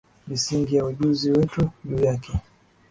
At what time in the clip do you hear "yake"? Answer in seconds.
2.03-2.33